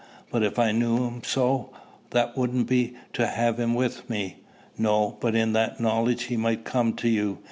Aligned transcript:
"But, 0.31 0.41
if 0.41 0.57
I 0.57 0.71
knew 0.71 1.03
him 1.03 1.21
so, 1.23 1.69
that 2.09 2.35
wouldn't 2.35 2.65
be 2.67 2.95
to 3.13 3.27
have 3.27 3.59
him 3.59 3.75
with 3.75 4.09
me." 4.09 4.37
"No; 4.75 5.15
but 5.21 5.35
in 5.35 5.53
that 5.53 5.79
knowledge 5.79 6.23
he 6.23 6.37
might 6.37 6.63
come 6.65 6.93
to 6.93 7.07
you. 7.07 7.37